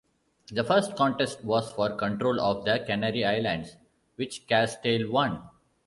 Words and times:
The 0.51 0.63
first 0.63 0.95
contest 0.95 1.43
was 1.45 1.71
for 1.73 1.95
control 1.95 2.41
of 2.41 2.65
the 2.65 2.79
Canary 2.87 3.23
Islands, 3.23 3.75
which 4.15 4.47
Castile 4.47 5.11
won. 5.11 5.43